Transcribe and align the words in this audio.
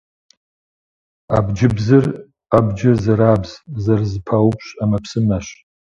Абджыбзыр- 1.37 2.05
абджыр 2.57 2.97
зэрабз, 3.03 3.51
зэрызэпаупщӏ 3.83 4.75
ӏэмэпсымэщ. 4.77 5.47